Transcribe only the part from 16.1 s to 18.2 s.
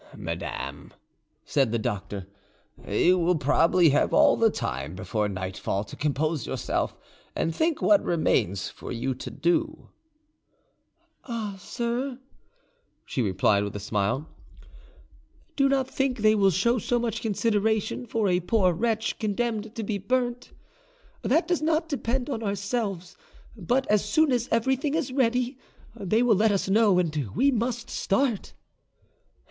they will show so much consideration